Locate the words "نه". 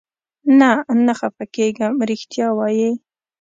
0.59-0.69, 1.05-1.13